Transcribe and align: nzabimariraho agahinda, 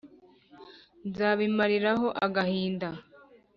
nzabimariraho 1.07 2.07
agahinda, 2.25 2.89